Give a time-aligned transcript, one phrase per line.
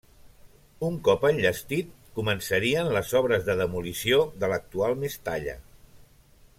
[0.87, 1.91] Un cop enllestit,
[2.21, 5.59] començarien les obres de demolició de l'actual Mestalla.